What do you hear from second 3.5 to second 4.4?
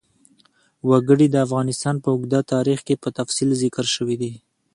ذکر شوی دی.